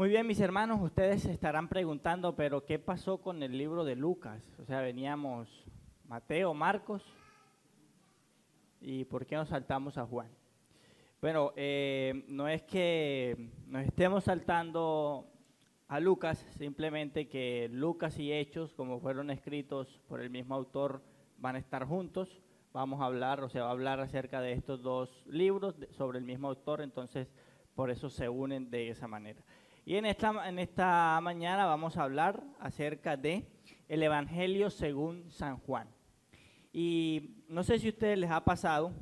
[0.00, 3.96] Muy bien, mis hermanos, ustedes se estarán preguntando, pero ¿qué pasó con el libro de
[3.96, 4.42] Lucas?
[4.58, 5.66] O sea, veníamos
[6.08, 7.04] Mateo, Marcos,
[8.80, 10.30] ¿y por qué nos saltamos a Juan?
[11.20, 15.26] Bueno, eh, no es que nos estemos saltando
[15.86, 21.02] a Lucas, simplemente que Lucas y Hechos, como fueron escritos por el mismo autor,
[21.36, 22.40] van a estar juntos.
[22.72, 26.24] Vamos a hablar, o sea, va a hablar acerca de estos dos libros sobre el
[26.24, 27.30] mismo autor, entonces
[27.74, 29.44] por eso se unen de esa manera.
[29.90, 33.44] Y en esta, en esta mañana vamos a hablar acerca de
[33.88, 35.88] el Evangelio según San Juan.
[36.72, 38.92] Y no sé si a ustedes les ha pasado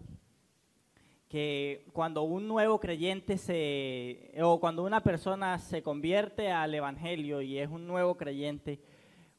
[1.28, 7.58] que cuando un nuevo creyente se, o cuando una persona se convierte al Evangelio y
[7.58, 8.80] es un nuevo creyente,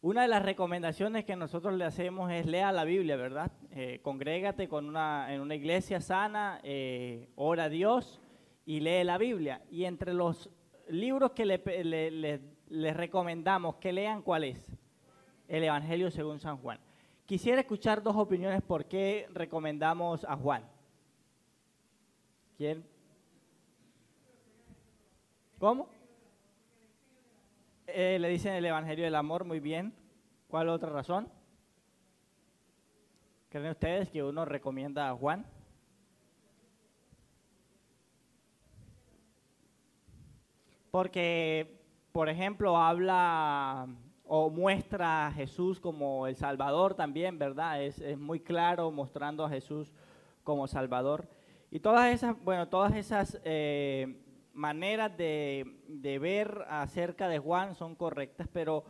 [0.02, 3.52] una de las recomendaciones que nosotros le hacemos es lea la Biblia, ¿verdad?
[3.72, 8.22] Eh, congrégate con una, en una iglesia sana, eh, ora a Dios
[8.68, 9.64] y lee la Biblia.
[9.72, 10.52] Y entre los
[10.90, 11.62] libros que les
[12.70, 14.66] le, recomendamos que lean, ¿cuál es?
[15.48, 16.80] El Evangelio según San Juan.
[17.26, 20.64] Quisiera escuchar dos opiniones por qué recomendamos a Juan.
[22.58, 22.84] ¿Quién?
[25.60, 25.90] ¿Cómo?
[27.88, 29.94] Eh, le dicen el Evangelio del Amor, muy bien.
[30.48, 31.28] ¿Cuál otra razón?
[33.50, 35.46] ¿Creen ustedes que uno recomienda a Juan?
[40.92, 43.88] Porque, por ejemplo, habla
[44.32, 47.82] o muestra a Jesús como el Salvador también, ¿verdad?
[47.82, 49.92] Es, muy claro mostrando a Jesús
[50.44, 51.28] como Salvador.
[51.72, 54.22] Y todas esas, bueno, todas esas eh,
[54.54, 58.84] maneras de, ver acerca de Juan son correctas, pero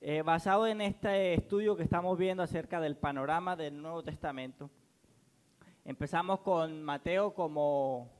[0.00, 4.70] eh, basado en este estudio que estamos viendo acerca del panorama del Nuevo Testamento,
[5.84, 8.10] empezamos con Mateo como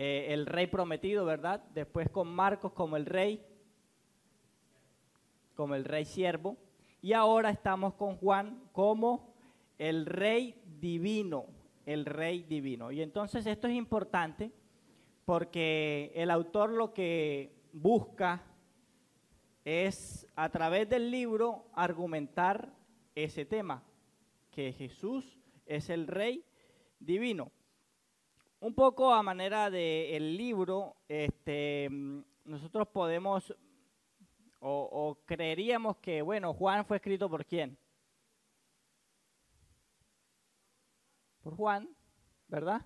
[0.00, 1.60] eh, el rey prometido, ¿verdad?
[1.74, 3.44] Después con Marcos como el rey,
[5.56, 6.56] como el rey siervo.
[7.02, 9.34] Y ahora estamos con Juan como
[9.76, 11.46] el rey divino,
[11.84, 12.92] el rey divino.
[12.92, 14.52] Y entonces esto es importante
[15.24, 18.44] porque el autor lo que busca
[19.64, 22.72] es a través del libro argumentar
[23.16, 23.82] ese tema,
[24.52, 26.44] que Jesús es el rey
[27.00, 27.50] divino.
[28.60, 31.88] Un poco a manera del libro, este,
[32.44, 33.54] nosotros podemos
[34.60, 37.78] o, creeríamos que, bueno, Juan fue escrito por quién?
[41.42, 41.88] Por Juan,
[42.48, 42.84] ¿verdad?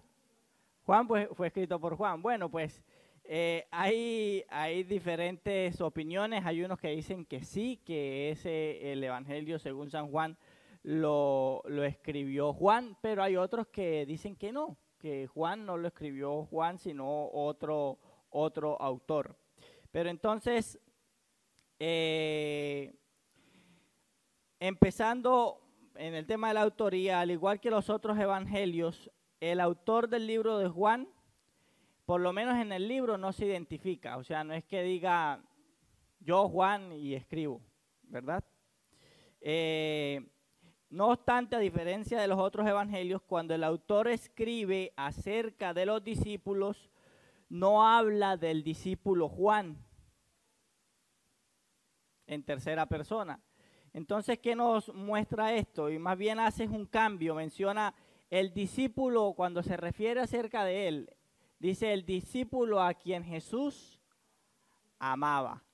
[0.84, 2.21] Juan pues, fue escrito por Juan.
[2.21, 2.83] Bueno, pues
[3.25, 6.44] eh, hay, hay diferentes opiniones.
[6.44, 10.37] Hay unos que dicen que sí, que ese el Evangelio según San Juan
[10.83, 15.89] lo, lo escribió Juan, pero hay otros que dicen que no, que Juan no lo
[15.89, 17.99] escribió Juan, sino otro,
[18.31, 19.37] otro autor.
[19.91, 20.79] Pero entonces,
[21.81, 22.95] eh,
[24.61, 25.61] empezando
[25.97, 30.29] en el tema de la autoría, al igual que los otros evangelios, el autor del
[30.29, 31.09] libro de Juan,
[32.07, 34.19] por lo menos en el libro, no se identifica.
[34.19, 35.43] O sea, no es que diga
[36.21, 37.61] yo Juan y escribo,
[38.05, 38.45] ¿verdad?
[39.41, 40.31] Eh,
[40.92, 46.04] no obstante, a diferencia de los otros evangelios, cuando el autor escribe acerca de los
[46.04, 46.91] discípulos,
[47.48, 49.82] no habla del discípulo Juan
[52.26, 53.41] en tercera persona.
[53.94, 55.88] Entonces, ¿qué nos muestra esto?
[55.88, 57.94] Y más bien hace un cambio, menciona
[58.28, 61.16] el discípulo cuando se refiere acerca de él.
[61.59, 63.98] Dice el discípulo a quien Jesús
[64.98, 65.64] amaba.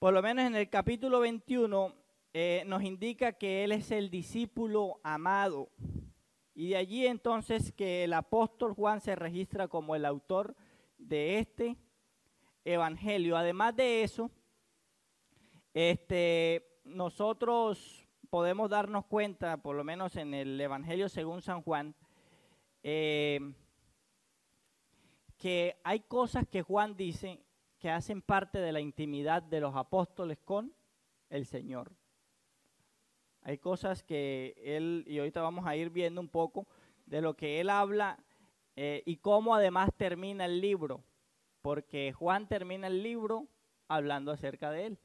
[0.00, 2.03] Por lo menos en el capítulo 21
[2.36, 5.70] eh, nos indica que Él es el discípulo amado.
[6.52, 10.56] Y de allí entonces que el apóstol Juan se registra como el autor
[10.98, 11.76] de este
[12.64, 13.36] evangelio.
[13.36, 14.32] Además de eso,
[15.72, 21.94] este, nosotros podemos darnos cuenta, por lo menos en el evangelio según San Juan,
[22.82, 23.54] eh,
[25.38, 27.44] que hay cosas que Juan dice
[27.78, 30.74] que hacen parte de la intimidad de los apóstoles con
[31.30, 31.92] el Señor.
[33.44, 36.66] Hay cosas que él, y ahorita vamos a ir viendo un poco
[37.04, 38.18] de lo que él habla
[38.74, 41.04] eh, y cómo además termina el libro,
[41.60, 43.46] porque Juan termina el libro
[43.86, 44.98] hablando acerca de él,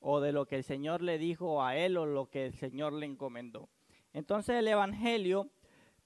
[0.00, 2.92] o de lo que el Señor le dijo a él o lo que el Señor
[2.92, 3.70] le encomendó.
[4.12, 5.48] Entonces el Evangelio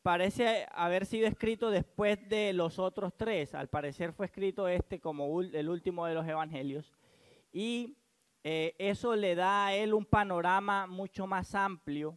[0.02, 5.42] parece haber sido escrito después de los otros tres, al parecer fue escrito este como
[5.42, 6.92] el último de los Evangelios,
[7.52, 7.96] y
[8.48, 12.16] eh, eso le da a él un panorama mucho más amplio.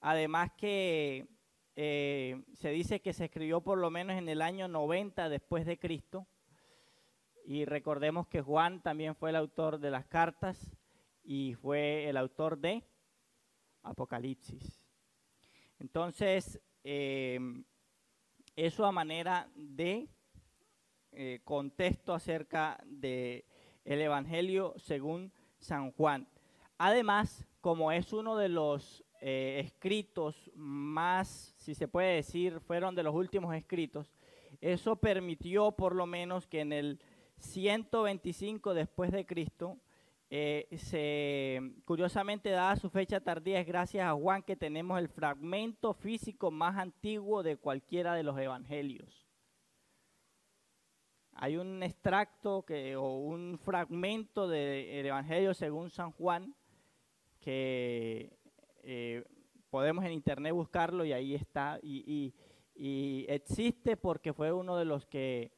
[0.00, 1.28] Además que
[1.76, 5.78] eh, se dice que se escribió por lo menos en el año 90 después de
[5.78, 6.26] Cristo.
[7.44, 10.76] Y recordemos que Juan también fue el autor de las cartas
[11.22, 12.82] y fue el autor de
[13.84, 14.82] Apocalipsis.
[15.78, 17.38] Entonces, eh,
[18.56, 20.08] eso a manera de
[21.44, 23.44] contexto acerca del
[23.86, 26.28] el Evangelio según San Juan.
[26.76, 33.02] Además, como es uno de los eh, escritos más, si se puede decir, fueron de
[33.02, 34.12] los últimos escritos,
[34.60, 37.00] eso permitió por lo menos que en el
[37.38, 39.78] 125 después de Cristo,
[40.28, 45.94] eh, se, curiosamente dada su fecha tardía, es gracias a Juan que tenemos el fragmento
[45.94, 49.25] físico más antiguo de cualquiera de los evangelios.
[51.38, 52.64] Hay un extracto
[52.98, 56.54] o un fragmento del Evangelio según San Juan
[57.40, 58.38] que
[58.82, 59.22] eh,
[59.68, 61.78] podemos en internet buscarlo y ahí está.
[61.82, 62.34] Y,
[63.28, 65.52] existe porque fue uno de los que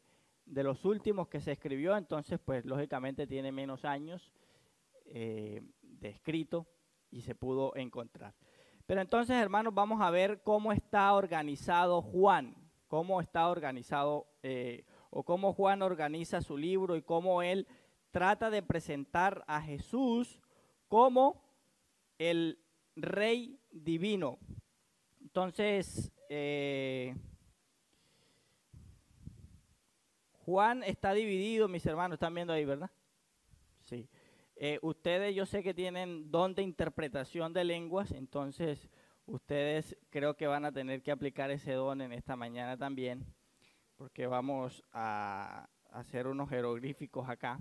[0.46, 4.32] de los últimos que se escribió, entonces pues lógicamente tiene menos años
[5.04, 6.66] eh, de escrito
[7.10, 8.34] y se pudo encontrar.
[8.86, 12.54] Pero entonces, hermanos, vamos a ver cómo está organizado Juan,
[12.86, 17.66] cómo está organizado eh, o cómo Juan organiza su libro y cómo él
[18.10, 20.40] trata de presentar a Jesús
[20.88, 21.43] como
[22.19, 22.58] el
[22.96, 24.38] rey divino.
[25.20, 27.14] Entonces, eh,
[30.44, 32.90] Juan está dividido, mis hermanos, están viendo ahí, ¿verdad?
[33.84, 34.08] Sí.
[34.56, 38.88] Eh, ustedes yo sé que tienen don de interpretación de lenguas, entonces
[39.26, 43.25] ustedes creo que van a tener que aplicar ese don en esta mañana también
[43.99, 47.61] porque vamos a hacer unos jeroglíficos acá.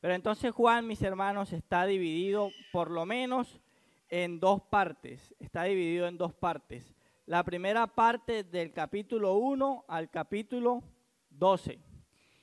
[0.00, 3.60] Pero entonces Juan, mis hermanos, está dividido por lo menos
[4.08, 5.34] en dos partes.
[5.38, 6.94] Está dividido en dos partes.
[7.26, 10.82] La primera parte del capítulo 1 al capítulo
[11.28, 11.78] 12.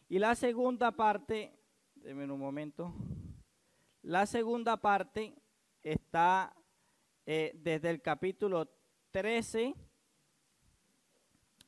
[0.09, 1.57] Y la segunda parte,
[1.95, 2.93] denme un momento,
[4.03, 5.33] la segunda parte
[5.81, 6.55] está
[7.25, 8.69] eh, desde el capítulo
[9.09, 9.73] 13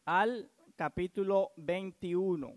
[0.05, 2.53] al capítulo 21.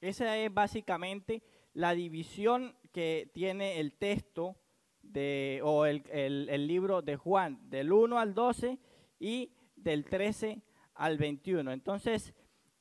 [0.00, 1.42] Esa es básicamente
[1.72, 4.56] la división que tiene el texto
[5.02, 8.78] de, o el, libro de Juan, del 1 al 12
[9.18, 10.62] y del 13
[10.94, 11.72] al 21.
[11.72, 12.34] Entonces,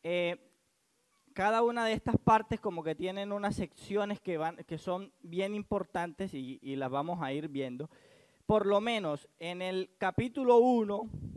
[0.03, 0.37] eh,
[1.33, 5.55] cada una de estas partes como que tienen unas secciones que, van, que son bien
[5.55, 7.89] importantes y, y las vamos a ir viendo.
[8.45, 11.32] Por lo menos en el capítulo 1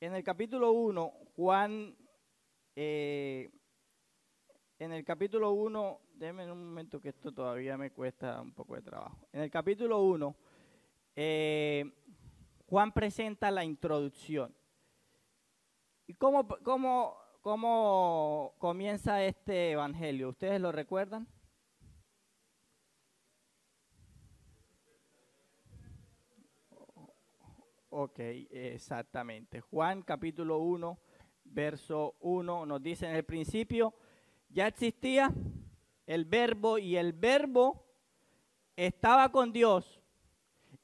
[0.00, 1.94] en el capítulo 1, Juan,
[2.74, 3.50] eh,
[4.78, 8.82] en el capítulo 1, déjenme un momento que esto todavía me cuesta un poco de
[8.82, 9.28] trabajo.
[9.30, 10.34] En el capítulo 1,
[11.16, 11.84] eh,
[12.66, 14.54] Juan presenta la introducción.
[16.06, 20.30] ¿Y cómo, cómo, cómo comienza este evangelio?
[20.30, 21.28] ¿Ustedes lo recuerdan?
[27.92, 29.60] Ok, exactamente.
[29.60, 30.96] Juan capítulo 1,
[31.42, 33.92] verso 1 nos dice, en el principio
[34.48, 35.34] ya existía
[36.06, 37.84] el verbo y el verbo
[38.76, 40.00] estaba con Dios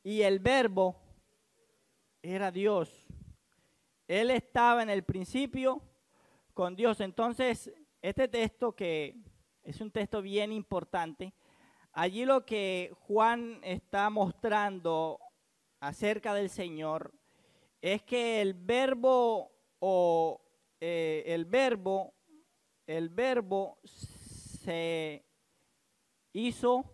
[0.02, 1.00] y el verbo
[2.22, 3.06] era Dios.
[4.08, 5.80] Él estaba en el principio
[6.54, 7.00] con Dios.
[7.00, 9.14] Entonces, este texto que
[9.62, 11.32] es un texto bien importante,
[11.92, 15.20] allí lo que Juan está mostrando
[15.86, 17.14] acerca del Señor
[17.80, 20.40] es que el verbo o
[20.80, 22.12] eh, el verbo,
[22.88, 25.24] el verbo se
[26.32, 26.84] hizo,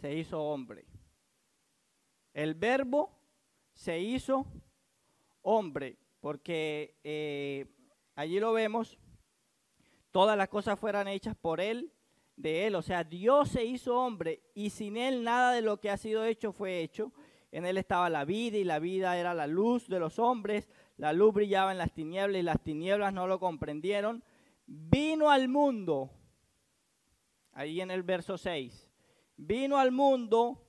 [0.00, 0.86] se hizo hombre.
[2.32, 3.20] El verbo
[3.74, 4.46] se hizo
[5.42, 7.66] hombre, porque eh,
[8.14, 8.98] allí lo vemos,
[10.10, 11.91] todas las cosas fueran hechas por él
[12.36, 12.74] de él.
[12.74, 16.24] O sea, Dios se hizo hombre y sin él nada de lo que ha sido
[16.24, 17.12] hecho fue hecho.
[17.50, 20.68] En él estaba la vida y la vida era la luz de los hombres.
[20.96, 24.22] La luz brillaba en las tinieblas y las tinieblas no lo comprendieron.
[24.66, 26.10] Vino al mundo,
[27.52, 28.90] ahí en el verso 6,
[29.36, 30.64] vino al mundo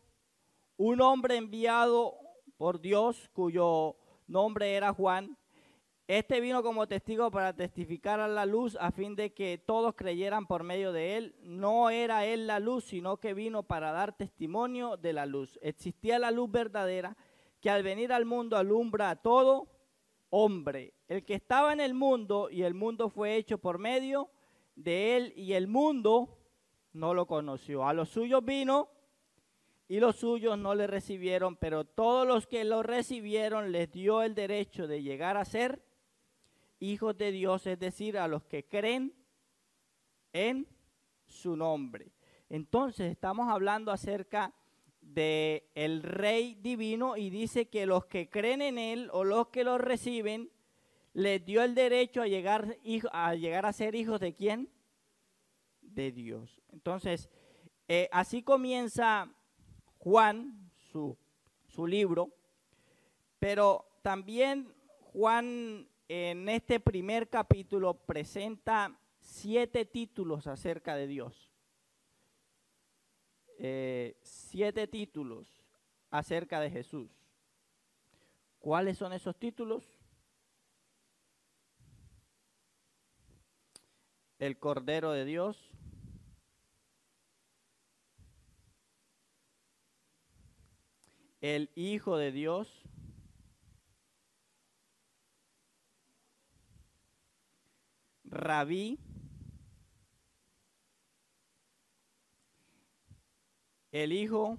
[0.77, 2.17] un hombre enviado
[2.57, 3.95] por Dios cuyo
[4.27, 5.37] nombre era Juan.
[6.07, 10.47] Este vino como testigo para testificar a la luz a fin de que todos creyeran
[10.47, 11.35] por medio de él.
[11.39, 15.57] No era él la luz, sino que vino para dar testimonio de la luz.
[15.61, 17.15] Existía la luz verdadera
[17.61, 19.69] que al venir al mundo alumbra a todo
[20.29, 20.93] hombre.
[21.07, 24.29] El que estaba en el mundo y el mundo fue hecho por medio
[24.75, 26.37] de él y el mundo
[26.91, 27.87] no lo conoció.
[27.87, 28.89] A los suyos vino
[29.87, 34.35] y los suyos no le recibieron, pero todos los que lo recibieron les dio el
[34.35, 35.92] derecho de llegar a ser
[36.83, 39.13] hijos de Dios, es decir, a los que creen
[40.33, 40.67] en
[41.25, 42.11] su nombre.
[42.49, 44.53] Entonces estamos hablando acerca
[45.01, 49.63] de el rey divino y dice que los que creen en él o los que
[49.63, 50.51] lo reciben
[51.13, 52.77] les dio el derecho a llegar,
[53.11, 54.69] a llegar a ser hijos de quién?
[55.81, 56.61] De Dios.
[56.71, 57.29] Entonces,
[57.87, 59.31] eh, así comienza
[59.99, 61.17] Juan, su,
[61.67, 62.33] su libro,
[63.39, 71.49] pero también Juan en este primer capítulo presenta siete títulos acerca de Dios.
[73.57, 75.63] Eh, siete títulos
[76.09, 77.09] acerca de Jesús.
[78.59, 79.83] ¿Cuáles son esos títulos?
[84.39, 85.71] El Cordero de Dios.
[91.41, 92.82] El Hijo de Dios.
[98.33, 98.99] Rabí.
[103.91, 104.57] El Hijo,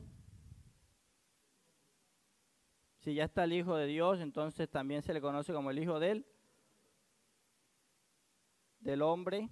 [3.01, 5.99] si ya está el Hijo de Dios, entonces también se le conoce como el Hijo
[5.99, 6.27] de él,
[8.79, 9.51] del hombre,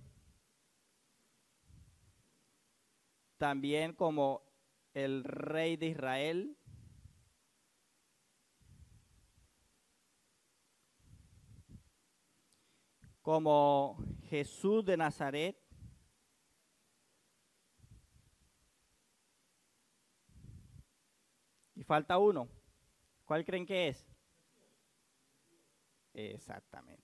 [3.38, 4.44] también como
[4.94, 6.56] el Rey de Israel,
[13.22, 13.96] como
[14.32, 15.54] Jesús de Nazaret,
[21.74, 22.48] Y falta uno.
[23.26, 24.06] ¿Cuál creen que es?
[26.14, 27.02] Exactamente.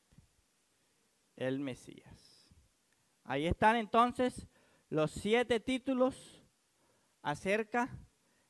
[1.37, 2.55] El Mesías.
[3.25, 4.47] Ahí están entonces
[4.89, 6.43] los siete títulos
[7.21, 7.91] acerca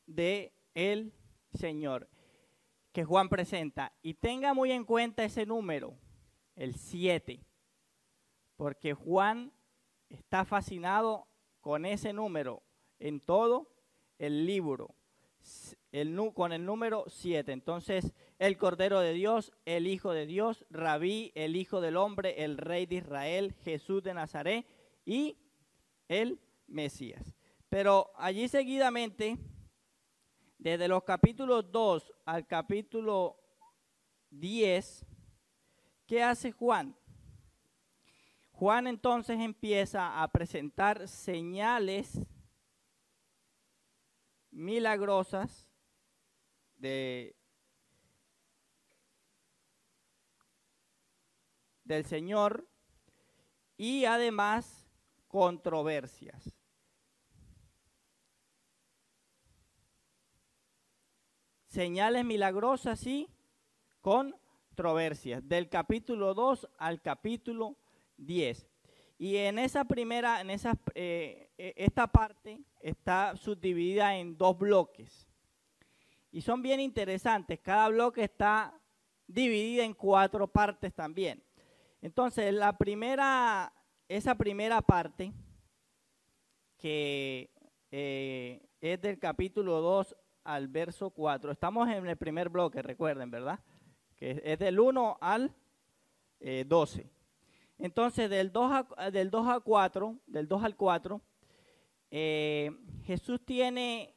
[0.06, 1.12] de el
[1.52, 2.08] Señor
[2.92, 3.92] que Juan presenta.
[4.02, 5.98] Y tenga muy en cuenta ese número,
[6.54, 7.47] el siete,
[8.58, 9.50] porque Juan
[10.10, 11.26] está fascinado
[11.62, 12.62] con ese número
[12.98, 13.70] en todo
[14.18, 14.94] el libro
[16.34, 17.52] con el número 7.
[17.52, 22.58] Entonces, el Cordero de Dios, el Hijo de Dios, Rabí, el Hijo del Hombre, el
[22.58, 24.66] Rey de Israel, Jesús de Nazaret
[25.04, 25.38] y
[26.08, 27.34] el Mesías.
[27.68, 29.38] Pero allí seguidamente,
[30.58, 33.40] desde los capítulos 2 al capítulo
[34.30, 35.06] 10,
[36.06, 36.94] ¿qué hace Juan?
[38.58, 42.18] Juan entonces empieza a presentar señales
[44.50, 45.68] milagrosas
[46.74, 47.36] de,
[51.84, 52.66] del Señor
[53.76, 54.90] y además
[55.28, 56.52] controversias.
[61.68, 63.28] Señales milagrosas y
[64.00, 67.76] controversias, del capítulo 2 al capítulo
[68.18, 68.68] 10.
[69.18, 75.28] Y en esa primera, en esa, eh, e, esta parte está subdividida en dos bloques
[76.30, 77.58] y son bien interesantes.
[77.60, 78.72] Cada bloque está
[79.26, 81.42] dividido en cuatro partes también.
[82.00, 83.72] Entonces, la primera,
[84.08, 85.32] esa primera parte,
[86.76, 87.50] que
[87.90, 93.58] eh, es del capítulo 2 al verso 4, estamos en el primer bloque, recuerden, ¿verdad?
[94.14, 95.52] Que es del 1 al
[96.66, 97.17] 12.
[97.78, 101.20] Entonces, del 2 a, del 2 a 4, del 2 al 4,
[102.10, 102.70] eh,
[103.04, 104.14] Jesús tiene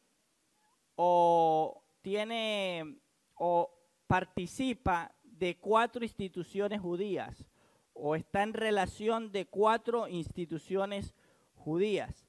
[0.95, 2.99] o tiene
[3.35, 3.71] o
[4.07, 7.45] participa de cuatro instituciones judías
[7.93, 11.13] o está en relación de cuatro instituciones
[11.55, 12.27] judías.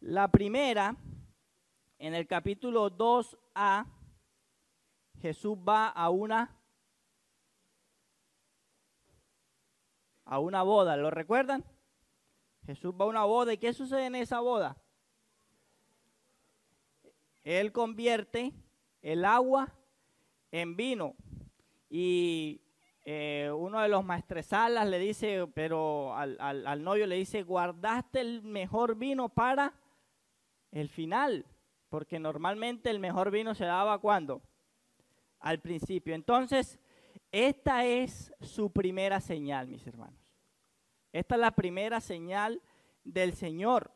[0.00, 0.96] La primera,
[1.98, 3.86] en el capítulo 2a,
[5.20, 6.55] Jesús va a una
[10.26, 11.64] a una boda, ¿lo recuerdan?
[12.66, 14.76] Jesús va a una boda y ¿qué sucede en esa boda?
[17.44, 18.52] Él convierte
[19.02, 19.72] el agua
[20.50, 21.14] en vino.
[21.88, 22.60] Y
[23.04, 28.96] eh, uno de los maestresalas le dice, pero al, novio le dice, guardaste el mejor
[28.96, 29.74] vino para
[30.72, 31.46] el final,
[31.88, 34.42] porque normalmente el mejor vino se daba cuando?
[35.38, 36.16] Al principio.
[36.16, 36.80] Entonces,
[37.44, 40.34] esta es su primera señal, mis hermanos.
[41.12, 42.62] Esta es la primera señal
[43.04, 43.92] del Señor.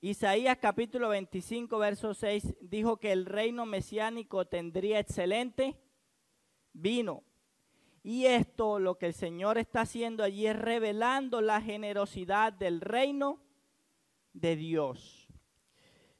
[0.00, 5.78] Isaías capítulo 25, verso 6 dijo que el reino mesiánico tendría excelente
[6.72, 7.22] vino.
[8.02, 13.40] Y esto lo que el Señor está haciendo allí es revelando la generosidad del reino
[14.32, 15.28] de Dios.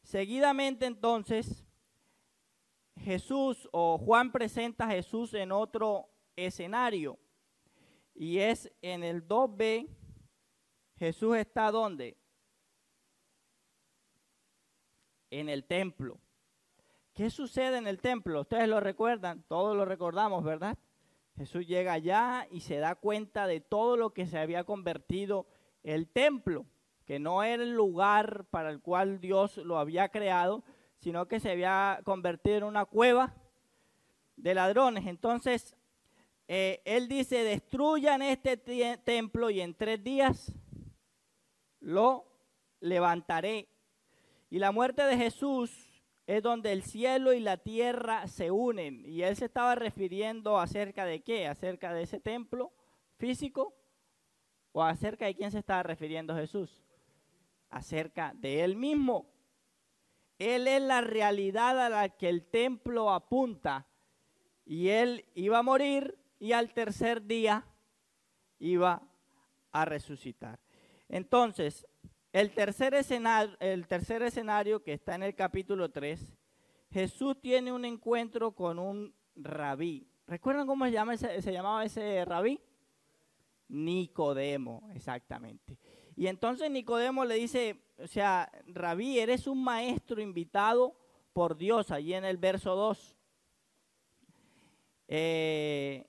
[0.04, 1.64] Seguidamente entonces,
[3.00, 7.18] Jesús o Juan presenta a Jesús en otro escenario.
[8.14, 9.88] Y es en el 2b,
[10.96, 12.16] Jesús está donde?
[15.30, 16.20] En el templo.
[17.14, 18.40] ¿Qué sucede en el templo?
[18.40, 20.78] Ustedes lo recuerdan, todos lo recordamos, ¿verdad?
[21.36, 25.46] Jesús llega allá y se da cuenta de todo lo que se había convertido
[25.82, 26.66] el templo,
[27.04, 30.62] que no era el lugar para el cual Dios lo había creado,
[30.98, 33.34] sino que se había convertido en una cueva
[34.36, 35.06] de ladrones.
[35.06, 35.76] Entonces,
[36.54, 38.58] eh, él dice, destruyan este
[38.98, 40.52] templo y en tres días
[41.80, 42.26] lo
[42.80, 43.70] levantaré.
[44.50, 49.02] Y la muerte de Jesús es donde el cielo y la tierra se unen.
[49.06, 52.70] Y él se estaba refiriendo acerca de qué, acerca de ese templo
[53.16, 53.74] físico
[54.72, 56.84] o acerca de quién se estaba refiriendo Jesús,
[57.70, 59.26] acerca de él mismo.
[60.38, 63.86] Él es la realidad a la que el templo apunta
[64.66, 67.64] y él iba a morir y al tercer día
[68.58, 69.00] iba
[69.70, 70.58] a resucitar.
[71.08, 71.86] Entonces,
[72.32, 76.36] el tercer, escenario, el tercer escenario que está en el capítulo 3,
[76.90, 80.08] Jesús tiene un encuentro con un rabí.
[80.26, 82.58] ¿Recuerdan cómo se, llama se llamaba ese rabí?
[83.68, 85.78] Nicodemo, exactamente.
[86.16, 90.96] Y entonces Nicodemo le dice, o sea, rabí, eres un maestro invitado
[91.32, 93.16] por Dios, allí en el verso 2.
[95.06, 96.08] Eh,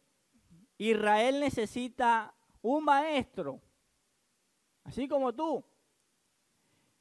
[0.77, 3.62] Israel necesita un maestro,
[4.84, 5.63] así como tú.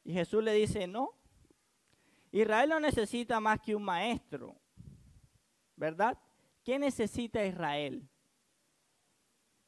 [0.05, 1.15] Y Jesús le dice, no,
[2.33, 4.57] Israel no necesita más que un maestro,
[5.77, 6.19] ¿verdad?
[6.65, 8.09] ¿Qué necesita Israel?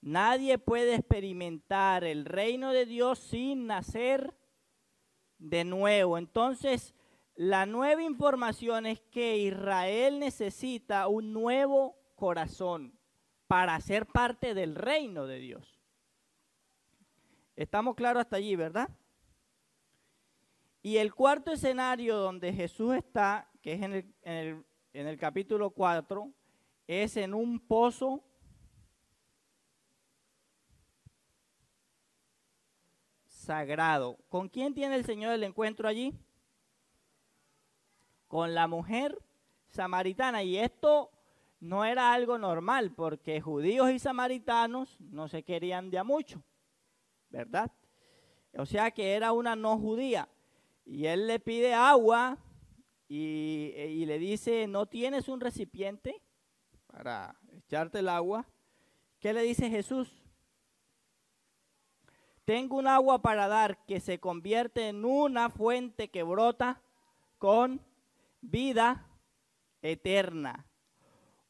[0.01, 4.37] Nadie puede experimentar el reino de Dios sin nacer
[5.39, 6.19] de nuevo.
[6.19, 6.95] Entonces,
[7.35, 12.94] la nueva información es que Israel necesita un nuevo corazón
[13.55, 15.79] para ser parte del reino de Dios.
[17.55, 18.89] Estamos claros hasta allí, ¿verdad?
[20.83, 23.83] Y el cuarto escenario donde Jesús está, que es
[24.25, 26.33] en el, capítulo 4,
[26.89, 28.25] es en un pozo
[33.29, 34.19] sagrado.
[34.29, 36.13] ¿Con quién tiene el Señor el encuentro allí?
[38.27, 39.17] Con la mujer
[39.69, 40.43] samaritana.
[40.43, 41.14] Y esto
[41.65, 46.43] no era algo normal, porque judíos y samaritanos no se querían de a mucho,
[47.31, 47.73] ¿verdad?
[48.59, 50.29] O sea que era una no judía.
[50.85, 52.37] Y él le pide agua
[53.09, 56.21] y, le dice, ¿no tienes un recipiente
[56.87, 58.47] para echarte el agua?
[59.19, 60.23] ¿Qué le dice Jesús?
[62.45, 66.83] Tengo un agua para dar que se convierte en una fuente que brota
[67.39, 67.81] con
[68.43, 69.09] vida
[69.81, 70.67] eterna.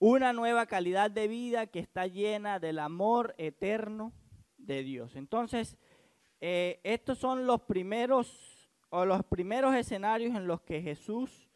[0.06, 4.12] Una nueva calidad de vida que está llena del amor eterno
[4.58, 5.16] de Dios.
[5.16, 5.78] Entonces,
[6.42, 11.48] eh, estos son los primeros o los primeros escenarios en los que Jesús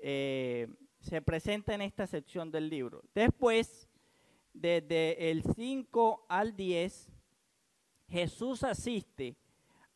[0.00, 0.68] eh,
[1.00, 3.02] se presenta en esta sección del libro.
[3.12, 3.88] Después,
[4.52, 7.10] desde el 5 al 10,
[8.06, 9.36] Jesús asiste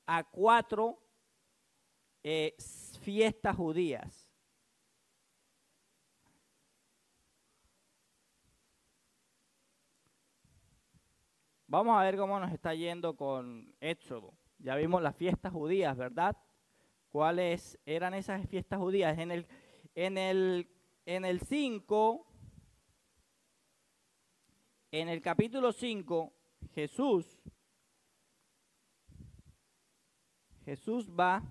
[0.04, 1.00] a cuatro
[2.24, 2.56] eh,
[3.02, 4.27] fiestas judías.
[11.68, 14.34] Vamos a ver cómo nos está yendo con Éxodo.
[14.58, 16.36] Ya vimos las fiestas judías, ¿verdad?
[17.08, 19.18] cuáles eran esas fiestas judías.
[19.18, 19.46] En el,
[19.94, 20.68] en el,
[21.06, 22.26] en el 5,
[24.90, 26.32] en el capítulo 5,
[26.74, 27.40] Jesús,
[30.64, 31.42] Jesús va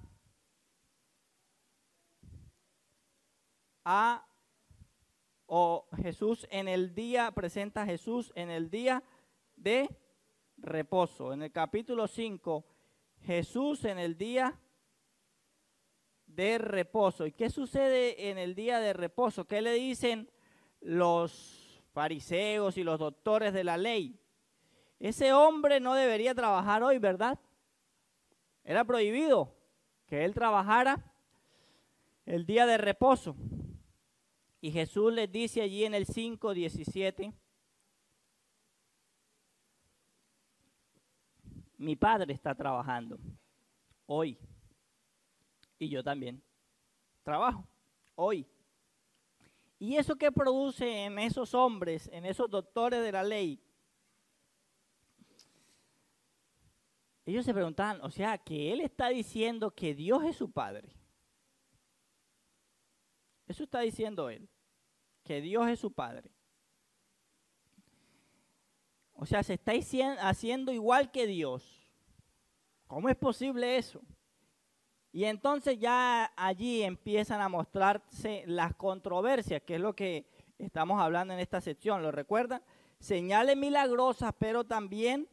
[3.83, 4.27] a,
[5.47, 9.03] o Jesús en el día, presenta a Jesús en el día
[9.55, 9.89] de
[10.57, 11.33] reposo.
[11.33, 12.65] En el capítulo 5,
[13.21, 14.59] Jesús en el día
[16.25, 17.25] de reposo.
[17.25, 19.45] ¿Y qué sucede en el día de reposo?
[19.45, 20.29] ¿Qué le dicen
[20.81, 24.19] los fariseos y los doctores de la ley?
[24.99, 27.39] Ese hombre no debería trabajar hoy, ¿verdad?
[28.63, 29.55] Era prohibido
[30.05, 31.13] que él trabajara
[32.25, 33.35] el día de reposo.
[34.59, 37.33] Y Jesús les dice allí en el 5.17,
[41.87, 43.17] mi padre está trabajando
[44.07, 44.37] hoy
[45.79, 46.43] y yo también
[47.23, 47.65] trabajo
[48.15, 48.45] hoy.
[49.79, 53.63] ¿Y eso qué produce en esos hombres, en esos doctores de la ley?
[57.25, 60.93] Ellos se preguntaban, o sea, que él está diciendo que Dios es su padre.
[63.47, 64.49] Eso está diciendo él.
[65.23, 66.31] que Dios es su Padre.
[69.11, 69.73] O sea, se está
[70.21, 71.76] haciendo igual que Dios.
[72.87, 74.01] ¿Cómo es posible eso?
[75.11, 80.25] Y entonces ya allí empiezan a mostrarse las controversias, que es lo que
[80.57, 82.01] estamos hablando en esta sección.
[82.01, 82.61] ¿Lo recuerdan?
[82.99, 85.27] Señales milagrosas, pero también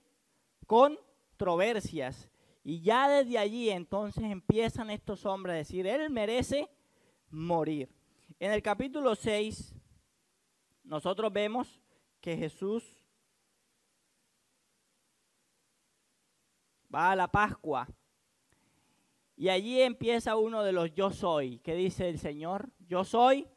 [0.66, 2.28] controversias.
[2.62, 6.68] Y ya desde allí entonces empiezan estos hombres a decir, Él merece
[7.30, 7.90] morir.
[8.40, 9.74] En el capítulo 6,
[10.82, 11.80] nosotros vemos
[12.20, 13.03] que Jesús
[16.94, 17.88] va a la Pascua
[19.36, 21.58] y allí empieza uno de los yo soy.
[21.58, 22.70] ¿Qué dice el Señor?
[22.86, 23.48] Yo soy.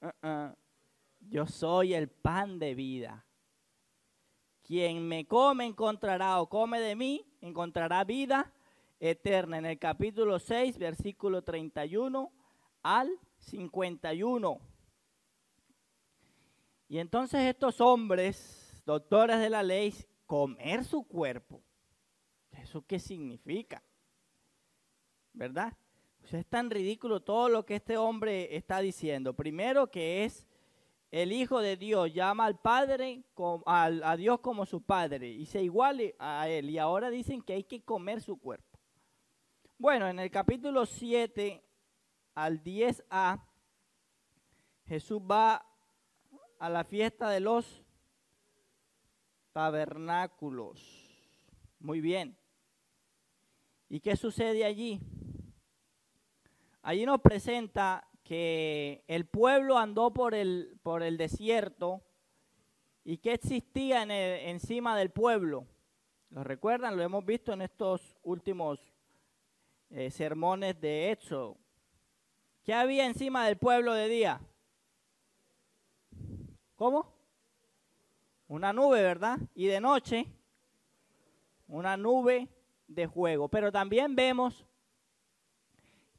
[0.00, 0.54] Uh-uh.
[1.20, 3.24] Yo soy el pan de vida.
[4.62, 8.52] Quien me come encontrará o come de mí, encontrará vida
[9.00, 9.58] eterna.
[9.58, 12.30] En el capítulo 6, versículo 31
[12.82, 14.60] al 51.
[16.88, 19.94] Y entonces estos hombres, doctores de la ley,
[20.26, 21.62] comer su cuerpo.
[22.52, 23.82] ¿Eso qué significa?
[25.32, 25.76] ¿Verdad?
[26.30, 29.34] es tan ridículo todo lo que este hombre está diciendo.
[29.34, 30.46] Primero que es
[31.10, 33.24] el Hijo de Dios, llama al Padre,
[33.64, 36.68] a Dios como su Padre y se iguale a Él.
[36.68, 38.78] Y ahora dicen que hay que comer su cuerpo.
[39.78, 41.62] Bueno, en el capítulo 7
[42.34, 43.42] al 10a,
[44.84, 45.67] Jesús va
[46.58, 47.82] a la fiesta de los
[49.52, 50.80] tabernáculos.
[51.80, 52.36] Muy bien.
[53.88, 55.00] ¿Y qué sucede allí?
[56.82, 62.02] Allí nos presenta que el pueblo andó por el, por el desierto
[63.04, 65.66] y que existía en encima del pueblo.
[66.30, 66.96] ¿Lo recuerdan?
[66.96, 68.92] Lo hemos visto en estos últimos
[69.90, 71.56] eh, sermones de Éxodo.
[72.62, 74.40] ¿Qué había encima del pueblo de día?
[76.78, 77.12] ¿Cómo?
[78.46, 79.40] Una nube, ¿verdad?
[79.52, 80.26] Y de noche,
[81.66, 82.46] una nube
[82.86, 83.48] de juego.
[83.48, 84.64] Pero también vemos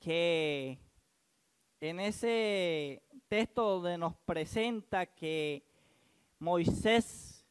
[0.01, 0.77] que
[1.79, 5.63] en ese texto donde nos presenta que
[6.39, 7.45] Moisés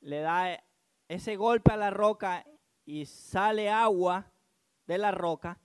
[0.00, 0.62] le da
[1.08, 2.46] ese golpe a la roca
[2.86, 4.30] y sale agua
[4.86, 5.58] de la roca,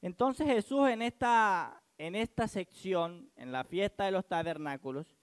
[0.00, 5.13] entonces Jesús en esta, en esta sección, en la fiesta de los tabernáculos,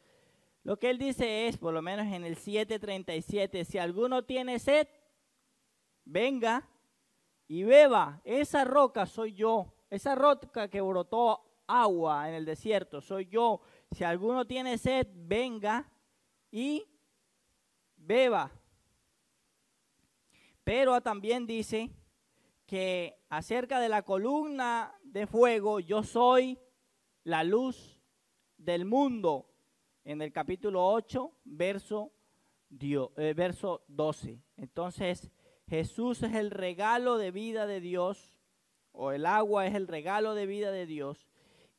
[0.64, 4.88] lo que él dice es, por lo menos en el 7.37, si alguno tiene sed,
[6.06, 6.68] venga
[7.48, 13.28] y beba, esa roca soy yo esa roca que brotó agua en el desierto soy
[13.28, 13.62] yo.
[13.92, 15.92] Si alguno tiene sed, venga
[16.50, 16.86] y
[17.98, 18.52] beba.
[20.64, 21.92] Pero también dice
[22.66, 26.58] que acerca de la columna de fuego, yo soy
[27.26, 28.00] la luz
[28.58, 29.51] del mundo.
[30.04, 32.12] En el capítulo 8, verso,
[32.80, 34.42] eh, verso 12.
[34.58, 35.32] Entonces,
[35.68, 38.40] Jesús es el regalo de vida de Dios
[38.92, 41.28] o el agua es el regalo de vida de Dios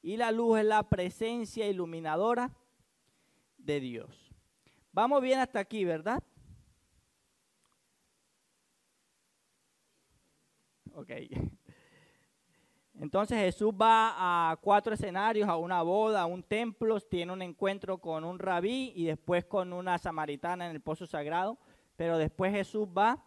[0.02, 2.52] y la luz es la presencia iluminadora
[3.58, 4.30] de Dios.
[4.92, 6.22] Vamos bien hasta aquí, ¿verdad?
[10.94, 11.10] Ok.
[13.02, 17.98] Entonces Jesús va a cuatro escenarios, a una boda, a un templo, tiene un encuentro
[17.98, 21.58] con un rabí y después con una samaritana en el pozo sagrado,
[21.96, 23.24] pero después Jesús va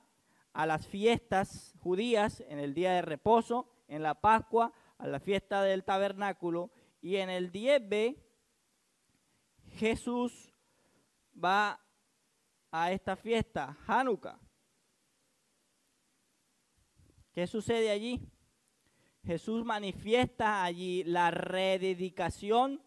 [0.54, 5.62] a las fiestas judías en el día de reposo, en la Pascua, a la fiesta
[5.62, 8.16] del tabernáculo, y en el 10b
[9.72, 10.54] Jesús
[11.36, 11.82] va
[12.72, 14.40] a esta fiesta, Hanukkah.
[17.34, 18.32] ¿Qué sucede allí?
[19.26, 22.82] Jesús manifiesta allí la rededicación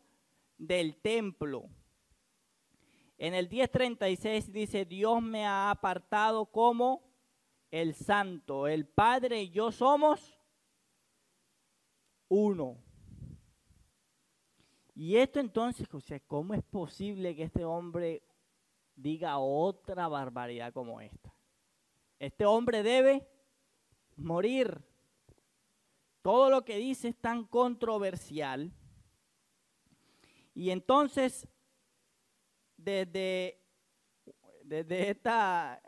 [0.57, 1.69] del templo.
[3.17, 7.03] En el 10.36 dice, Dios me ha apartado como
[7.71, 8.69] el santo.
[8.69, 10.39] El Padre y yo somos
[12.29, 12.79] uno.
[14.95, 18.23] Y esto entonces, o sea, ¿cómo es posible que este hombre
[18.95, 21.35] diga otra barbaridad como esta?
[22.19, 23.29] Este hombre debe
[24.17, 24.88] morir.
[26.23, 28.73] Todo lo que dice es tan controversial.
[30.55, 31.49] Y entonces,
[32.77, 33.61] desde,
[34.65, 35.81] desde, esta,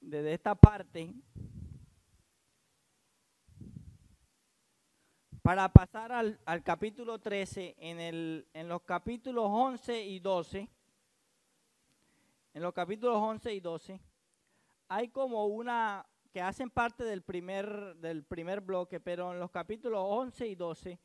[0.00, 1.14] desde esta parte,
[5.46, 10.68] Para pasar al, capítulo 13, en, el, en los capítulos 11 y 12,
[12.52, 14.00] en los capítulos 11 y 12,
[14.88, 16.04] hay como una
[16.36, 21.00] que hacen parte del primer, del primer bloque, pero en los capítulos 11 y 12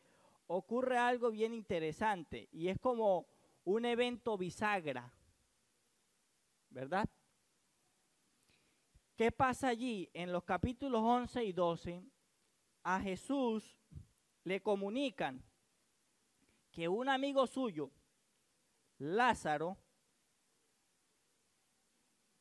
[0.47, 3.27] ocurre algo bien interesante y es como
[3.63, 5.09] un evento bisagra,
[6.69, 7.09] ¿verdad?
[9.15, 10.09] ¿Qué pasa allí?
[10.13, 12.03] En los capítulos 11 y 12,
[12.83, 13.79] a Jesús
[14.43, 15.41] le comunican
[16.71, 17.89] que un amigo suyo,
[18.97, 19.77] Lázaro,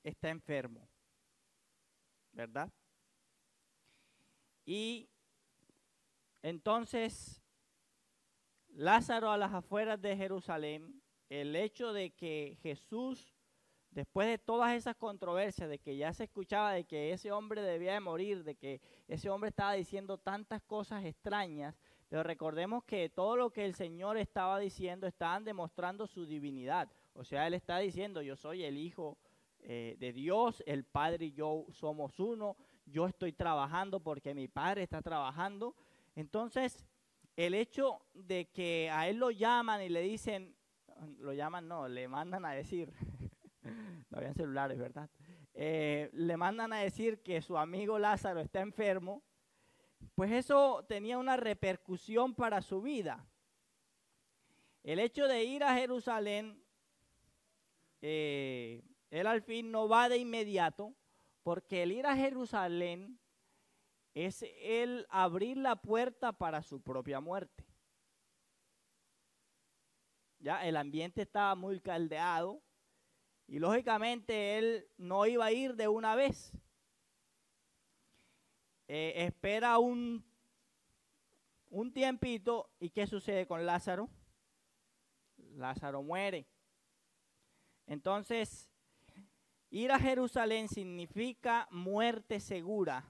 [0.02, 0.88] está enfermo,
[2.32, 2.68] ¿verdad?
[4.70, 5.10] Y
[6.42, 7.42] entonces
[8.68, 13.34] Lázaro a las afueras de Jerusalén, el hecho de que Jesús,
[13.90, 17.94] después de todas esas controversias, de que ya se escuchaba de que ese hombre debía
[17.94, 21.76] de morir, de que ese hombre estaba diciendo tantas cosas extrañas,
[22.08, 26.88] pero recordemos que todo lo que el Señor estaba diciendo estaban demostrando su divinidad.
[27.14, 29.18] O sea, Él está diciendo, yo soy el Hijo
[29.62, 34.82] eh, de Dios, el Padre y yo somos uno, yo estoy trabajando porque mi Padre
[34.82, 35.74] está trabajando.
[36.14, 36.84] Entonces,
[37.36, 40.54] el hecho de que a Él lo llaman y le dicen,
[41.18, 42.92] lo llaman, no, le mandan a decir,
[44.10, 45.08] no habían celulares, ¿verdad?
[45.54, 49.22] Eh, le mandan a decir que su amigo Lázaro está enfermo
[50.14, 53.26] pues eso tenía una repercusión para su vida.
[54.82, 56.62] El hecho de ir a Jerusalén,
[58.02, 60.94] eh, él al fin no va de inmediato,
[61.50, 63.18] porque el ir a Jerusalén
[64.14, 67.66] es el abrir la puerta para su propia muerte.
[70.38, 72.62] Ya el ambiente estaba muy caldeado
[73.48, 76.52] y lógicamente él no iba a ir de una vez.
[78.86, 80.24] Eh, espera un,
[81.68, 84.08] un tiempito y ¿qué sucede con Lázaro?
[85.56, 86.46] Lázaro muere.
[87.88, 88.69] Entonces,
[89.70, 93.08] ir a Jerusalén significa muerte segura.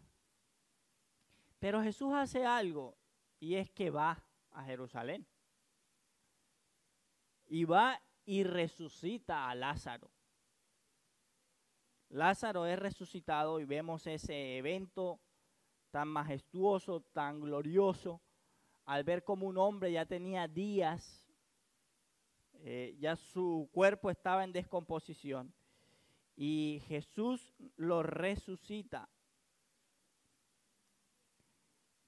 [1.58, 2.96] Pero Jesús hace algo
[3.38, 5.26] y es que va a Jerusalén.
[7.46, 10.10] Y va y resucita a Lázaro.
[12.10, 15.20] Lázaro es resucitado y vemos ese evento
[15.90, 18.20] tan majestuoso, tan glorioso,
[18.84, 21.28] al ver como un hombre ya tenía días,
[22.54, 25.54] eh, ya su cuerpo estaba en descomposición,
[26.42, 29.10] y Jesús lo resucita.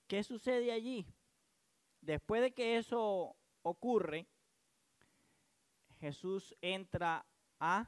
[0.07, 1.07] ¿Qué sucede allí?
[2.01, 4.27] Después de que eso ocurre,
[6.01, 7.27] Jesús entra
[7.61, 7.87] a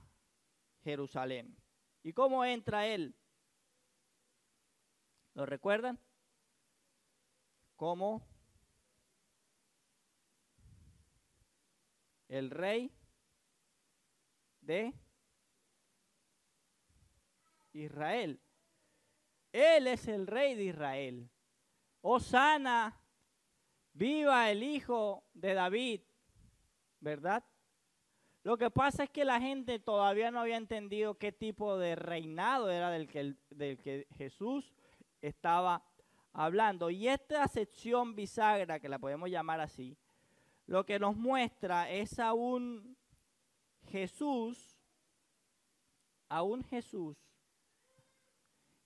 [0.82, 1.56] Jerusalén.
[2.02, 3.16] ¿Y cómo entra él?
[5.32, 5.98] ¿Lo recuerdan?
[7.74, 8.28] Como
[12.28, 12.94] el rey
[14.60, 14.92] de
[17.74, 18.40] Israel.
[19.52, 21.28] Él es el rey de Israel.
[22.00, 23.00] Osana,
[23.92, 26.00] viva el hijo de David,
[27.00, 27.44] ¿verdad?
[28.42, 32.70] Lo que pasa es que la gente todavía no había entendido qué tipo de reinado
[32.70, 34.74] era del que, del que Jesús
[35.22, 35.82] estaba
[36.32, 36.90] hablando.
[36.90, 39.96] Y esta sección bisagra, que la podemos llamar así,
[40.66, 42.96] lo que nos muestra es a un
[43.88, 44.76] Jesús,
[46.28, 47.16] a un Jesús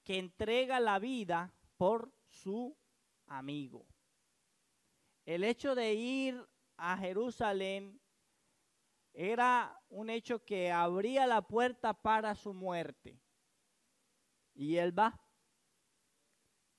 [0.09, 2.75] que entrega la vida por su
[3.27, 3.87] amigo.
[5.27, 8.01] El hecho de ir a Jerusalén
[9.13, 13.21] era un hecho que abría la puerta para su muerte.
[14.55, 15.21] Y él va.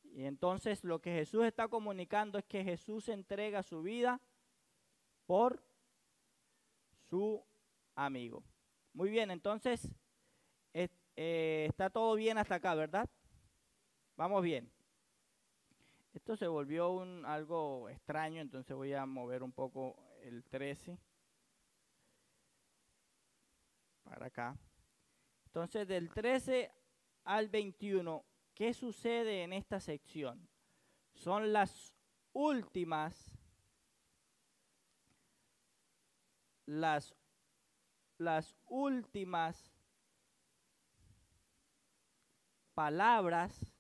[0.02, 4.20] Y entonces lo que Jesús está comunicando es que Jesús entrega su vida
[5.28, 5.64] por
[7.12, 7.46] su
[7.94, 8.44] amigo.
[8.92, 9.88] Muy bien, entonces
[10.74, 13.08] eh, está todo bien hasta acá, ¿verdad?
[14.20, 14.70] Vamos bien.
[16.14, 21.00] Esto se volvió un, algo extraño, entonces voy a mover un poco el 13
[24.04, 24.58] para acá.
[25.46, 26.70] Entonces del 13
[27.24, 30.50] al 21 ¿Qué sucede en esta sección?
[31.14, 31.96] Son las
[32.34, 33.32] últimas,
[36.66, 37.16] las,
[38.18, 39.72] las últimas
[42.74, 43.79] palabras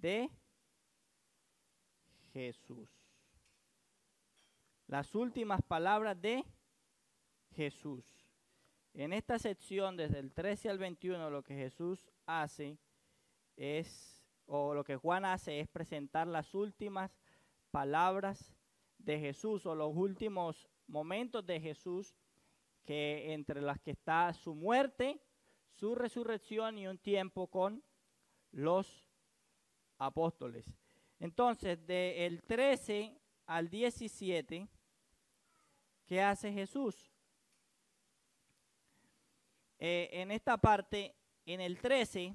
[0.00, 0.30] de
[2.32, 2.88] Jesús.
[4.86, 6.44] Las últimas palabras de
[7.52, 8.04] Jesús.
[8.94, 12.78] En esta sección, desde el 13 al 21, lo que Jesús hace
[13.56, 17.18] es, o lo que Juan hace es presentar las últimas
[17.70, 18.54] palabras
[18.98, 22.14] de Jesús o los últimos momentos de Jesús,
[22.84, 25.20] que entre las que está su muerte,
[25.74, 27.82] su resurrección y un tiempo con
[28.50, 29.07] los
[29.98, 30.66] apóstoles.
[31.18, 34.68] Entonces, del 13 al 17,
[36.06, 37.10] ¿qué hace Jesús?
[39.78, 41.14] Eh, en esta parte,
[41.46, 42.34] en el 13,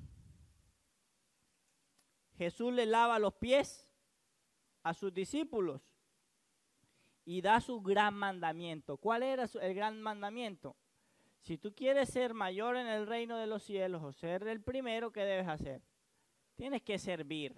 [2.38, 3.90] Jesús le lava los pies
[4.82, 5.82] a sus discípulos
[7.26, 8.98] y da su gran mandamiento.
[8.98, 10.76] ¿Cuál era el gran mandamiento?
[11.42, 15.12] Si tú quieres ser mayor en el reino de los cielos o ser el primero,
[15.12, 15.82] ¿qué debes hacer?
[16.56, 17.56] Tienes que servir.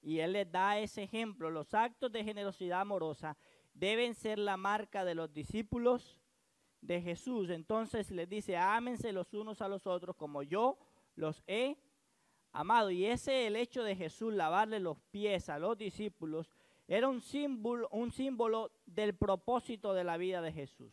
[0.00, 1.50] Y Él les da ese ejemplo.
[1.50, 3.36] Los actos de generosidad amorosa
[3.72, 6.20] deben ser la marca de los discípulos
[6.80, 7.50] de Jesús.
[7.50, 10.78] Entonces les dice, ámense los unos a los otros como yo
[11.16, 11.76] los he
[12.52, 12.90] amado.
[12.90, 16.50] Y ese el hecho de Jesús lavarle los pies a los discípulos
[16.86, 20.92] era un símbolo, un símbolo del propósito de la vida de Jesús.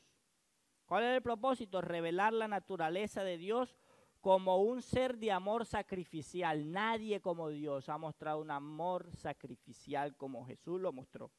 [0.85, 1.81] ¿Cuál era el propósito?
[1.81, 3.77] Revelar la naturaleza de Dios
[4.21, 6.71] como un ser de amor sacrificial.
[6.71, 11.31] Nadie como Dios ha mostrado un amor sacrificial como Jesús lo mostró.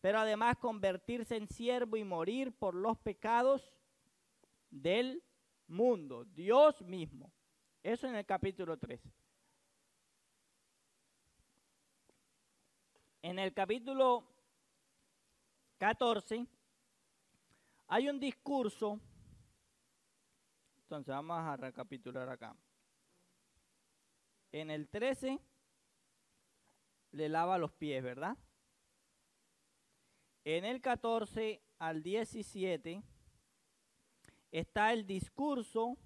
[0.00, 3.72] Pero además convertirse en siervo y morir por los pecados
[4.70, 5.22] del
[5.66, 7.32] mundo, Dios mismo.
[7.82, 9.00] Eso en el capítulo 3.
[13.22, 14.24] En el capítulo
[15.78, 16.46] 14
[17.88, 19.00] hay un discurso,
[20.86, 22.56] entonces vamos a recapitular acá.
[24.52, 25.40] En el 13
[27.10, 28.36] le lava los pies, ¿verdad?
[30.44, 33.02] En el 14 al 17
[34.52, 35.98] está el discurso,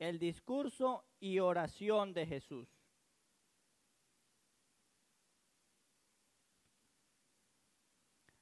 [0.00, 2.76] el discurso y oración de Jesús.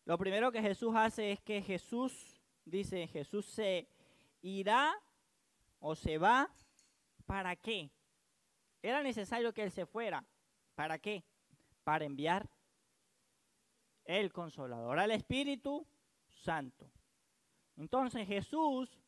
[0.06, 2.33] Lo primero que Jesús hace es que Jesús,
[2.64, 3.88] dice, Jesús se
[4.42, 4.94] irá
[5.80, 6.50] o se va,
[7.26, 7.90] ¿para qué?
[8.82, 10.24] Era necesario que Él se fuera.
[10.74, 11.24] ¿Para qué?
[11.84, 12.48] Para enviar
[14.04, 15.86] el consolador al Espíritu
[16.28, 16.90] Santo.
[17.76, 18.98] Entonces Jesús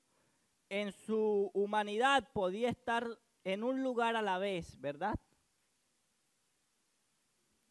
[0.69, 3.07] en su humanidad podía estar
[3.45, 5.15] en un lugar a la vez, ¿verdad?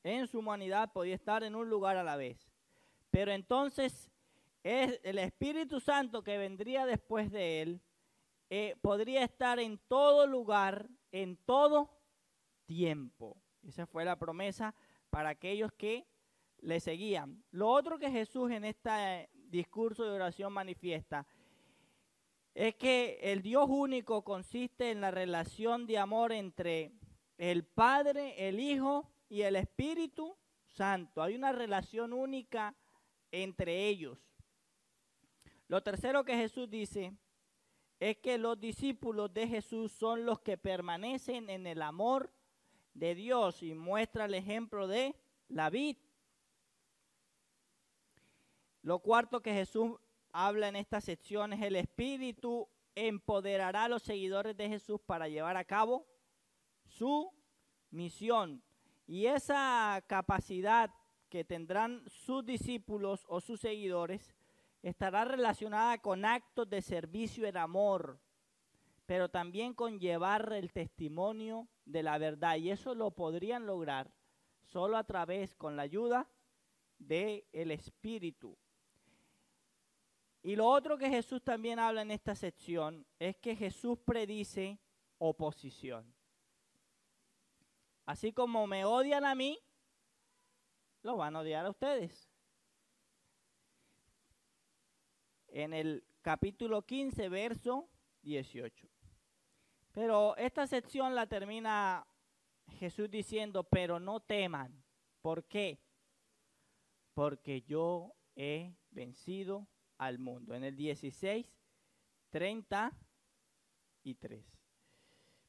[0.04, 2.52] En su humanidad podía estar en un lugar a la vez.
[3.10, 4.12] Pero entonces
[4.66, 7.82] es el Espíritu Santo que vendría después de él
[8.50, 12.00] eh, podría estar en todo lugar, en todo
[12.66, 13.38] tiempo.
[13.62, 14.74] Esa fue la promesa
[15.12, 16.08] para aquellos que
[16.62, 17.44] le seguían.
[17.52, 21.28] Lo otro que Jesús en este discurso de oración manifiesta
[22.56, 26.92] es que el Dios único consiste en la relación de amor entre
[27.38, 31.22] el Padre, el Hijo y el Espíritu Santo.
[31.22, 32.76] Hay una relación única
[33.32, 34.35] entre ellos.
[35.68, 37.14] Lo tercero que Jesús dice
[38.00, 42.32] es que los discípulos de Jesús son los que permanecen en el amor
[42.94, 45.16] de Dios y muestra el ejemplo de
[45.48, 45.98] la vid.
[48.82, 49.98] Lo cuarto que Jesús
[50.32, 55.58] habla en esta sección es el Espíritu empoderará a los seguidores de Jesús para llevar
[55.58, 56.06] a cabo
[56.86, 57.32] su
[57.92, 58.64] misión.
[59.08, 60.90] Y esa capacidad
[61.30, 64.34] que tendrán sus discípulos o sus seguidores
[64.90, 68.20] estará relacionada con actos de servicio en amor,
[69.08, 72.58] pero también con llevar el testimonio de la verdad.
[72.58, 74.14] Y eso lo podrían lograr
[74.62, 76.30] solo a través, con la ayuda
[77.00, 78.56] del el Espíritu.
[80.44, 84.80] Y lo otro que Jesús también habla en esta sección es que Jesús predice
[85.18, 86.14] oposición.
[88.06, 89.60] Así como me odian a mí,
[91.02, 92.35] lo van a odiar a ustedes.
[95.56, 97.90] En el capítulo 15, verso
[98.24, 98.90] 18.
[99.94, 102.06] Pero esta sección la termina
[102.78, 104.84] Jesús diciendo, pero no teman.
[105.22, 105.80] ¿Por qué?
[107.14, 110.56] Porque yo he vencido al mundo.
[110.56, 111.48] En el 16,
[112.32, 114.46] 33.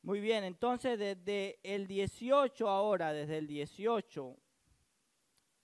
[0.02, 4.36] Muy bien, entonces desde el 18 ahora, desde el 18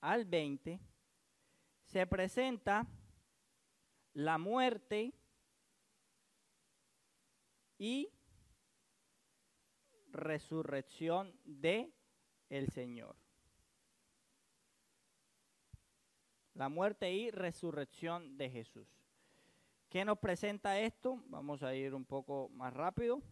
[0.00, 0.80] al 20,
[1.84, 2.88] se presenta
[4.14, 5.14] la muerte
[7.78, 8.08] y
[10.10, 11.92] resurrección de
[12.48, 13.16] el Señor.
[16.54, 18.86] La muerte y resurrección de Jesús.
[19.88, 21.22] ¿Qué nos presenta esto?
[21.26, 23.22] Vamos a ir un poco más rápido.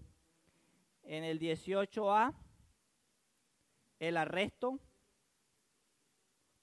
[1.03, 2.35] En el 18a,
[3.99, 4.81] el arresto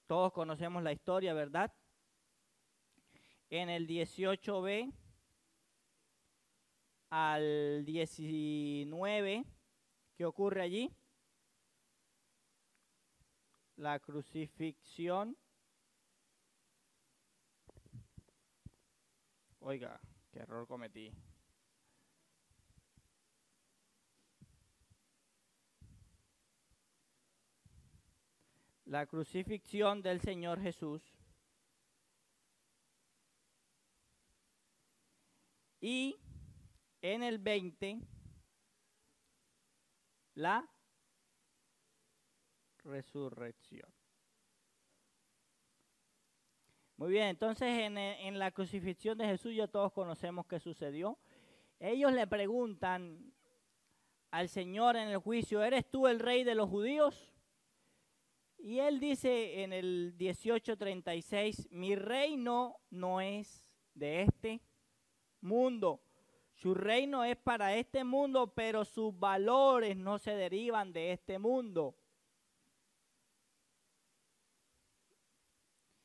[0.07, 1.73] todos conocemos la historia, ¿verdad?
[3.49, 4.91] En el 18b,
[7.09, 9.45] al 19,
[10.17, 10.91] ¿qué ocurre allí?
[13.77, 15.37] La crucifixión.
[19.59, 19.99] Oiga,
[20.31, 21.13] qué error cometí.
[28.83, 31.16] La crucifixión del Señor Jesús.
[35.79, 36.17] Y
[37.01, 37.99] en el 20,
[40.35, 40.67] la
[42.83, 43.89] resurrección.
[46.97, 51.19] Muy bien, entonces en, en, la crucifixión de Jesús ya todos conocemos qué sucedió.
[51.79, 53.33] Ellos le preguntan
[54.31, 57.35] al Señor en el juicio, ¿eres tú el rey de los judíos?
[58.57, 64.61] Y él dice en el 18:36, mi reino no es de este
[65.41, 66.01] mundo.
[66.53, 71.95] Su reino es para este mundo, pero sus valores no se derivan de este mundo.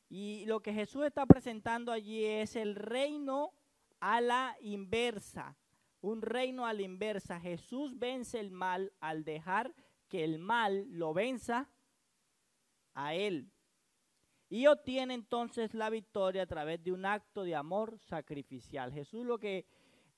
[0.09, 3.51] Y lo que Jesús está presentando allí es el reino
[3.99, 5.57] a la inversa,
[6.01, 7.39] un reino a la inversa.
[7.39, 9.73] Jesús vence el mal al dejar
[10.07, 11.67] que el mal lo venza
[12.93, 13.49] a él.
[14.53, 18.93] Y obtiene entonces la victoria a través de un acto de amor sacrificial.
[18.93, 19.65] Jesús lo que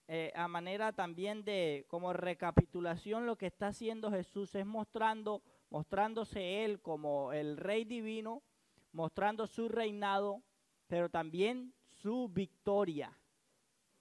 [0.10, 6.66] eh, a manera también de como recapitulación lo que está haciendo Jesús es mostrando mostrándose
[6.66, 8.44] él como el rey divino,
[8.92, 10.42] mostrando su reinado,
[10.88, 13.18] pero también su victoria.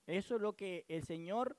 [0.09, 1.57] Eso es lo que el Señor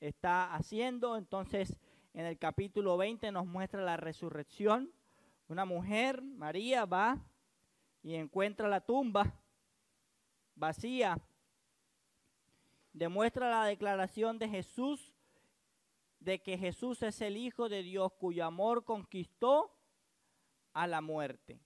[0.00, 1.18] está haciendo.
[1.18, 1.78] Entonces,
[2.14, 4.90] en el capítulo 20 nos muestra la resurrección.
[5.46, 7.22] Una mujer, María, va
[8.04, 9.34] y encuentra la tumba
[10.54, 11.18] vacía
[12.92, 15.12] demuestra la declaración de Jesús
[16.20, 19.76] de que Jesús es el Hijo de Dios cuyo amor conquistó
[20.72, 21.60] a la muerte.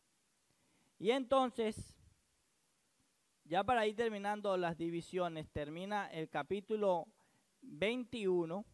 [0.98, 1.96] Y entonces,
[3.44, 7.06] ya para ir terminando las divisiones, termina el capítulo
[7.62, 8.64] 21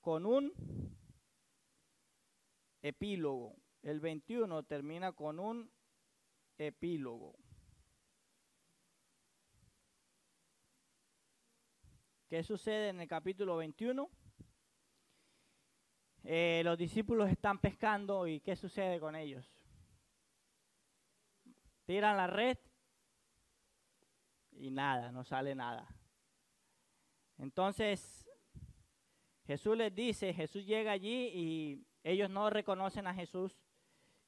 [0.00, 0.52] con un
[2.80, 3.61] epílogo.
[3.82, 5.70] El 21 termina con un
[6.56, 7.36] epílogo.
[12.28, 14.08] ¿Qué sucede en el capítulo 21?
[16.24, 19.52] Eh, los discípulos están pescando y ¿qué sucede con ellos?
[21.84, 22.56] Tiran la red
[24.52, 25.88] y nada, no sale nada.
[27.38, 28.30] Entonces
[29.44, 33.61] Jesús les dice, Jesús llega allí y ellos no reconocen a Jesús.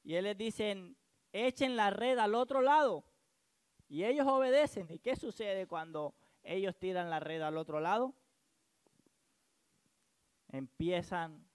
[0.05, 0.95] Y él les dice,
[1.33, 3.03] echen la red al otro lado.
[3.89, 4.87] Y ellos obedecen.
[4.89, 8.13] ¿Y qué sucede cuando ellos tiran la red al otro lado,
[10.49, 11.45] empiezan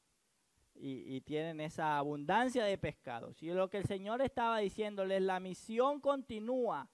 [0.75, 3.43] y, tienen esa abundancia de pescados.
[3.43, 6.89] Y lo que el Señor estaba diciéndoles, la misión continúa.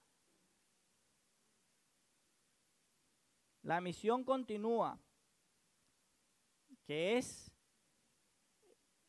[3.62, 4.98] La misión continúa,
[6.84, 7.50] que es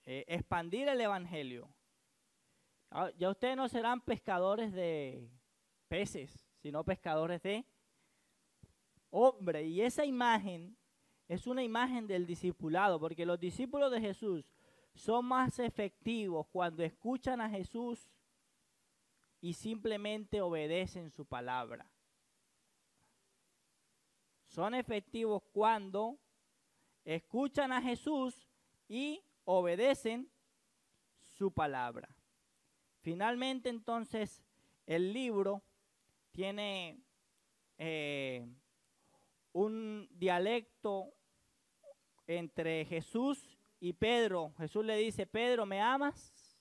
[0.05, 1.69] eh, expandir el Evangelio.
[2.89, 5.29] Ah, ya ustedes no serán pescadores de
[5.87, 7.65] peces, sino pescadores de
[9.09, 9.63] hombre.
[9.63, 10.77] Y esa imagen
[11.27, 14.45] es una imagen del discipulado, porque los discípulos de Jesús
[14.95, 18.09] son más efectivos cuando escuchan a Jesús
[19.41, 21.91] y simplemente obedecen su palabra.
[24.47, 26.17] Son efectivos cuando
[27.03, 28.47] escuchan a Jesús
[28.87, 30.31] y obedecen
[31.19, 32.16] su palabra.
[33.07, 34.43] Finalmente entonces
[34.85, 35.63] el libro
[36.33, 36.99] tiene
[37.77, 38.45] eh,
[39.53, 41.13] un dialecto
[42.25, 44.53] entre Jesús y Pedro.
[44.57, 46.59] Jesús le dice, Pedro, ¿me amas?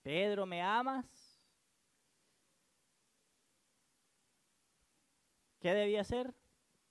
[0.00, 1.38] Pedro, ¿me amas?
[5.60, 6.32] ¿Qué debía hacer?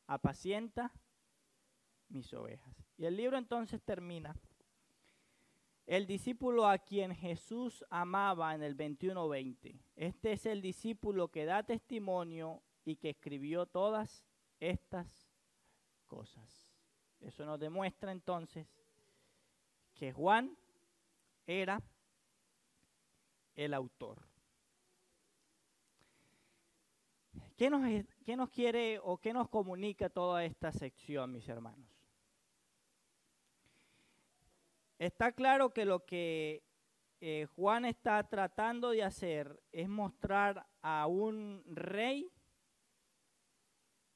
[0.05, 0.93] Apacienta
[2.07, 2.75] mis ovejas.
[2.99, 4.35] Y el libro entonces termina.
[5.89, 9.81] El discípulo a quien Jesús amaba en el 21-20.
[9.95, 14.23] Este es el discípulo que da testimonio y que escribió todas
[14.59, 15.33] estas
[16.05, 16.69] cosas.
[17.19, 18.67] Eso nos demuestra entonces
[19.95, 20.55] que Juan
[21.47, 21.81] era
[23.55, 24.27] el autor.
[27.57, 27.81] ¿Qué nos,
[28.23, 31.98] ¿Qué nos, quiere o qué nos comunica toda esta sección, mis hermanos?
[34.99, 36.61] Está claro que lo que
[37.21, 42.29] eh, Juan está tratando de hacer es mostrar a un rey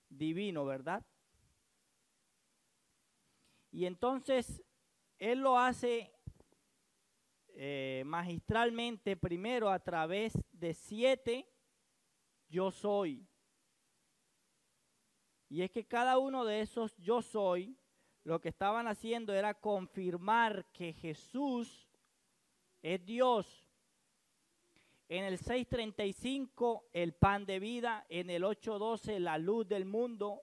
[0.10, 1.06] divino, ¿verdad?
[3.72, 4.62] Y entonces
[5.20, 6.14] Él lo hace
[7.56, 11.50] eh, magistralmente primero a través de siete
[12.50, 13.26] yo soy.
[15.48, 17.78] Y es que cada uno de esos yo soy,
[18.24, 21.88] lo que estaban haciendo era confirmar que Jesús
[22.82, 23.68] es Dios.
[25.10, 30.42] En el 6.35 el pan de vida, en el 8.12 la luz del mundo,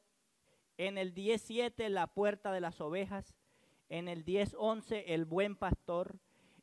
[0.77, 3.35] en el 10.7 la puerta de las ovejas,
[3.89, 6.19] en el 10.11 el buen pastor,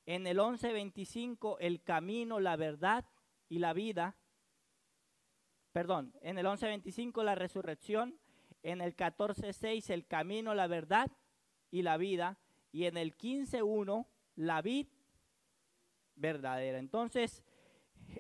[0.06, 3.06] en el 11.25 el camino, la verdad
[3.50, 4.16] y la vida.
[5.74, 8.18] Perdón, en el 11.25 la resurrección,
[8.68, 11.10] en el 14.6 el camino, la verdad
[11.72, 12.38] y la vida,
[12.74, 14.06] y en el 15.1
[14.36, 14.88] la vid
[16.16, 16.78] verdadera.
[16.78, 17.46] Entonces,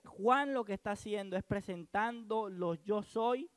[0.06, 3.50] Juan lo que está haciendo es presentando los yo soy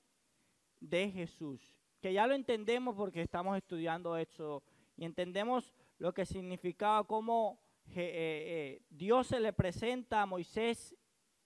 [0.81, 4.65] de Jesús, que ya lo entendemos porque estamos estudiando eso
[4.97, 10.97] y entendemos lo que significaba cómo eh, eh, Dios se le presenta a Moisés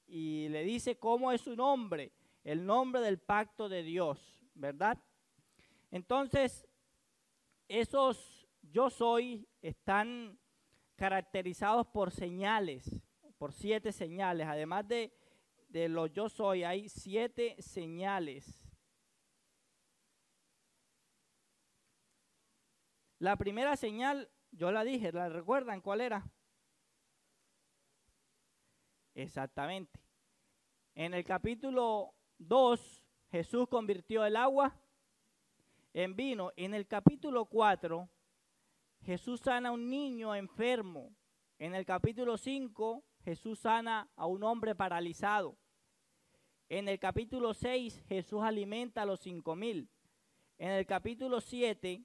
[0.07, 2.13] y le dice cómo es su nombre,
[2.45, 4.99] el nombre del pacto de Dios, ¿verdad?
[5.95, 6.67] Entonces,
[7.69, 10.37] esos yo soy están
[10.97, 13.01] caracterizados por señales,
[13.39, 14.49] por siete señales.
[14.49, 15.17] Además de,
[15.69, 18.61] de los yo soy, hay siete señales.
[23.21, 26.29] La primera señal, yo la dije, ¿la recuerdan cuál era?
[29.15, 30.01] Exactamente.
[30.97, 34.77] En el capítulo 2, Jesús convirtió el agua
[35.95, 36.53] en vino.
[36.57, 38.11] En el capítulo 4,
[39.03, 41.17] Jesús sana a un niño enfermo.
[41.59, 45.57] En el capítulo 5, Jesús sana a un hombre paralizado.
[46.69, 49.89] En el capítulo 6, Jesús alimenta a los cinco mil.
[50.59, 52.05] En el capítulo 7,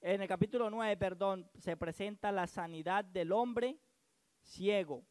[0.00, 3.78] en el capítulo 9, perdón, se presenta la sanidad del hombre
[4.42, 5.04] ciego.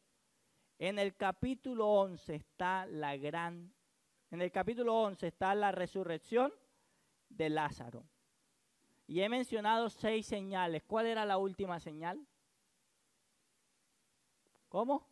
[0.78, 3.74] En el capítulo 11 está la gran,
[4.30, 6.52] en el capítulo 11 está la resurrección
[7.28, 8.04] de Lázaro.
[9.06, 10.82] Y he mencionado seis señales.
[10.86, 12.26] ¿Cuál era la última señal?
[14.68, 15.08] ¿Cómo?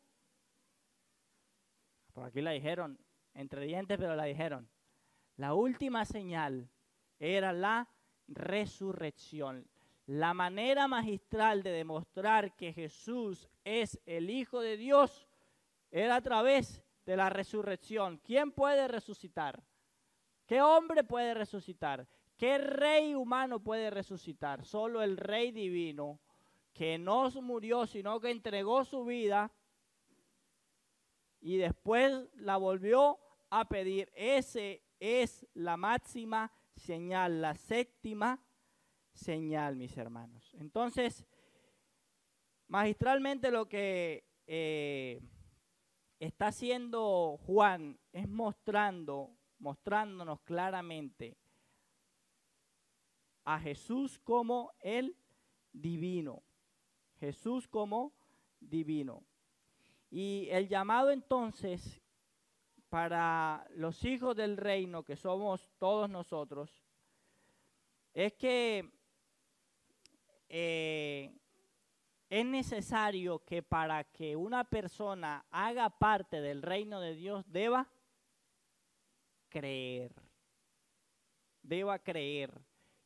[2.12, 2.98] Por aquí la dijeron,
[3.34, 4.68] entre dientes, pero la dijeron.
[5.36, 6.68] La última señal
[7.18, 7.88] era la
[8.28, 9.66] resurrección.
[10.06, 15.26] La manera magistral de demostrar que Jesús es el Hijo de Dios
[15.90, 18.18] era a través de la resurrección.
[18.18, 19.62] ¿Quién puede resucitar?
[20.46, 22.06] ¿Qué hombre puede resucitar?
[22.36, 24.64] ¿Qué rey humano puede resucitar?
[24.64, 26.20] Solo el rey divino
[26.72, 29.50] que no murió, sino que entregó su vida
[31.40, 33.18] y después la volvió
[33.50, 34.12] a pedir.
[34.14, 38.40] Ese es la máxima señal, la séptima
[39.14, 40.54] señal, mis hermanos.
[40.58, 41.26] Entonces,
[42.68, 45.22] magistralmente lo que eh,
[46.20, 49.34] está haciendo Juan es mostrando
[49.66, 51.36] mostrándonos claramente
[53.44, 55.16] a Jesús como el
[55.72, 56.44] divino.
[57.18, 58.12] Jesús como
[58.60, 59.24] divino.
[60.08, 62.00] Y el llamado entonces
[62.88, 66.70] para los hijos del reino, que somos todos nosotros,
[68.14, 68.88] es que
[70.48, 71.36] eh,
[72.30, 77.88] es necesario que para que una persona haga parte del reino de Dios deba
[79.48, 80.12] creer.
[81.62, 82.52] Deba creer.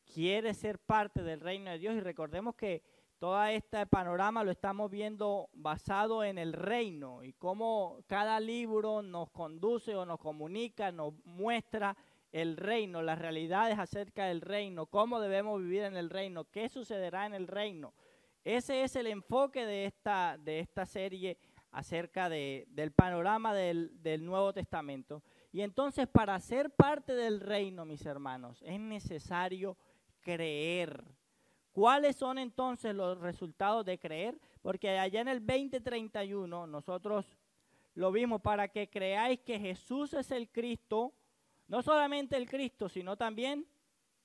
[0.05, 1.95] Quiere ser parte del reino de Dios.
[1.95, 2.83] Y recordemos que
[3.21, 9.29] todo este panorama lo estamos viendo basado en el reino y cómo cada libro nos
[9.29, 11.95] conduce o nos comunica, nos muestra
[12.31, 17.27] el reino, las realidades acerca del reino, cómo debemos vivir en el reino, qué sucederá
[17.27, 17.93] en el reino.
[18.43, 21.37] Ese es el enfoque de esta, de esta serie
[21.69, 25.21] acerca de, del panorama del, del Nuevo Testamento.
[25.51, 29.77] Y entonces para ser parte del reino, mis hermanos, es necesario
[30.21, 31.03] creer.
[31.71, 34.39] ¿Cuáles son entonces los resultados de creer?
[34.61, 37.37] Porque allá en el 2031 nosotros
[37.93, 41.13] lo vimos para que creáis que Jesús es el Cristo,
[41.67, 43.67] no solamente el Cristo, sino también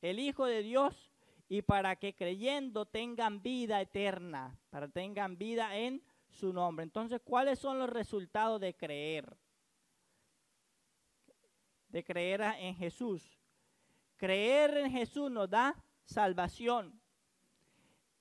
[0.03, 1.11] el Hijo de Dios,
[1.49, 6.83] y para que creyendo tengan vida eterna, para que tengan vida en su nombre.
[6.83, 9.37] Entonces, ¿cuáles son los resultados de creer?
[11.97, 13.39] De creer en Jesús.
[14.19, 17.01] Creer en Jesús nos da salvación.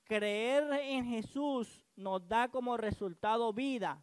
[0.04, 4.02] Creer en Jesús nos da como resultado vida.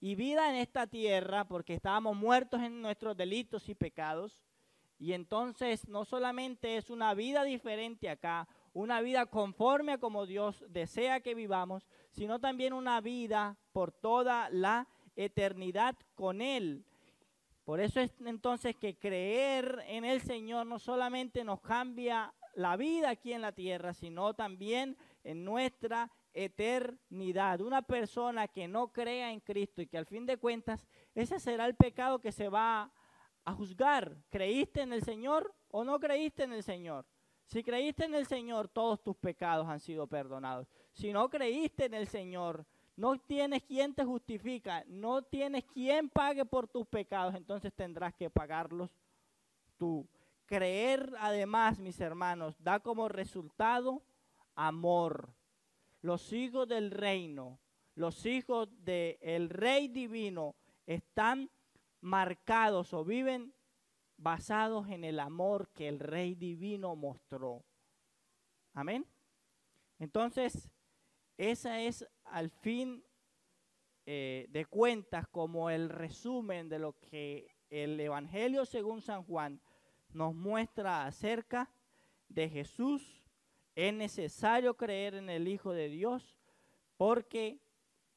[0.00, 4.42] Y vida en esta tierra, porque estábamos muertos en nuestros delitos y pecados.
[4.98, 10.64] Y entonces no solamente es una vida diferente acá, una vida conforme a como Dios
[10.70, 16.85] desea que vivamos, sino también una vida por toda la eternidad con Él.
[17.66, 23.10] Por eso es entonces que creer en el Señor no solamente nos cambia la vida
[23.10, 27.60] aquí en la tierra, sino también en nuestra eternidad.
[27.60, 31.66] Una persona que no crea en Cristo y que al fin de cuentas ese será
[31.66, 32.92] el pecado que se va
[33.44, 34.16] a juzgar.
[34.30, 37.04] ¿Creíste en el Señor o no creíste en el Señor?
[37.46, 40.68] Si creíste en el Señor, todos tus pecados han sido perdonados.
[40.92, 42.64] Si no creíste en el Señor,
[42.96, 48.30] no tienes quien te justifica, no tienes quien pague por tus pecados, entonces tendrás que
[48.30, 48.90] pagarlos
[49.76, 50.08] tú.
[50.46, 54.02] Creer además, mis hermanos, da como resultado
[54.54, 55.34] amor.
[56.00, 57.58] Los hijos del reino,
[57.94, 60.54] los hijos del rey divino
[60.86, 61.50] están
[62.00, 63.52] marcados o viven
[64.16, 67.64] basados en el amor que el rey divino mostró.
[68.72, 69.06] Amén.
[69.98, 70.70] Entonces,
[71.38, 73.04] esa es al fin
[74.06, 79.60] eh, de cuentas como el resumen de lo que el Evangelio según San Juan
[80.12, 81.70] nos muestra acerca
[82.28, 83.22] de Jesús.
[83.74, 86.36] Es necesario creer en el Hijo de Dios
[86.96, 87.60] porque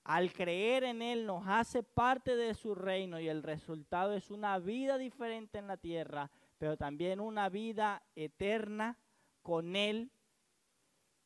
[0.03, 4.57] al creer en Él nos hace parte de su reino y el resultado es una
[4.59, 8.97] vida diferente en la tierra, pero también una vida eterna
[9.41, 10.11] con Él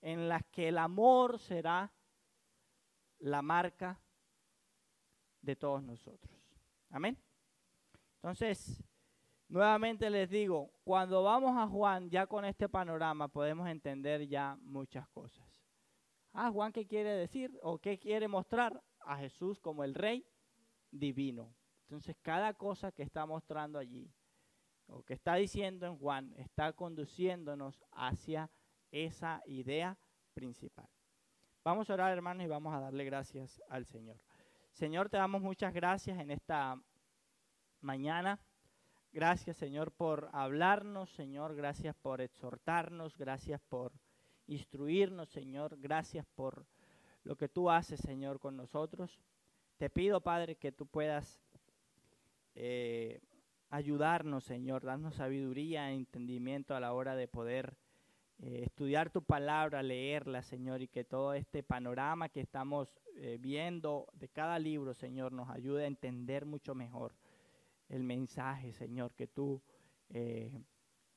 [0.04, 1.90] en la que el amor será
[3.20, 4.00] la marca
[5.42, 6.38] de todos nosotros.
[6.90, 7.18] Amén.
[8.16, 8.84] Entonces,
[9.48, 15.08] nuevamente les digo, cuando vamos a Juan, ya con este panorama podemos entender ya muchas
[15.08, 15.48] cosas.
[16.34, 17.58] Ah, Juan, ¿qué quiere decir?
[17.62, 18.84] ¿O qué quiere mostrar?
[19.06, 20.26] A Jesús como el Rey
[20.92, 21.54] divino.
[21.84, 24.12] Entonces, cada cosa que está mostrando allí,
[24.88, 28.50] o que está diciendo en Juan, está conduciéndonos hacia
[28.94, 29.98] esa idea
[30.34, 30.88] principal.
[31.64, 34.18] Vamos a orar, hermanos, y vamos a darle gracias al Señor.
[34.72, 36.80] Señor, te damos muchas gracias en esta
[37.82, 38.40] mañana.
[39.12, 41.56] Gracias, Señor, por hablarnos, Señor.
[41.56, 43.18] Gracias por exhortarnos.
[43.18, 43.94] Gracias por
[44.48, 45.80] instruirnos, Señor.
[45.80, 46.66] Gracias por
[47.24, 49.20] lo que tú haces, Señor, con nosotros.
[49.78, 51.42] Te pido, Padre, que tú puedas
[52.56, 53.22] eh,
[53.70, 57.76] ayudarnos, Señor, darnos sabiduría e entendimiento a la hora de poder
[58.40, 64.08] eh, estudiar tu palabra, leerla, Señor, y que todo este panorama que estamos eh, viendo
[64.14, 67.16] de cada libro, Señor, nos ayude a entender mucho mejor
[67.90, 69.62] el mensaje, Señor, que tú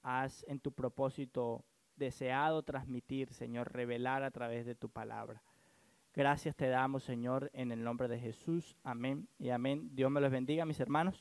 [0.03, 1.65] has en tu propósito
[1.97, 5.43] deseado transmitir, Señor, revelar a través de tu palabra.
[6.17, 8.79] Gracias te damos, Señor, en el nombre de Jesús.
[8.83, 9.91] Amén y amén.
[9.95, 11.15] Dios me los bendiga, mis hermanos.